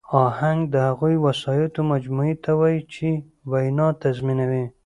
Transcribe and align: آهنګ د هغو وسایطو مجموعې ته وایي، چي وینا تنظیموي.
آهنګ 0.25 0.59
د 0.73 0.75
هغو 0.87 1.07
وسایطو 1.27 1.81
مجموعې 1.93 2.35
ته 2.43 2.51
وایي، 2.59 2.81
چي 2.93 3.09
وینا 3.51 3.87
تنظیموي. 4.01 4.65